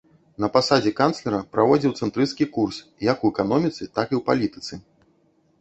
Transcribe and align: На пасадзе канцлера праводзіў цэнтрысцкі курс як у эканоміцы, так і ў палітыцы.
На 0.43 0.47
пасадзе 0.53 0.91
канцлера 1.01 1.41
праводзіў 1.57 1.93
цэнтрысцкі 2.05 2.49
курс 2.55 2.81
як 3.11 3.17
у 3.27 3.31
эканоміцы, 3.35 3.81
так 3.97 4.07
і 4.17 4.21
ў 4.21 4.27
палітыцы. 4.31 4.73